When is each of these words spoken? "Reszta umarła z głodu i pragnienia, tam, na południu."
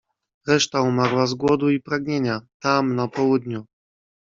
"Reszta 0.47 0.81
umarła 0.81 1.27
z 1.27 1.33
głodu 1.33 1.69
i 1.69 1.81
pragnienia, 1.81 2.41
tam, 2.59 2.95
na 2.95 3.07
południu." 3.07 3.65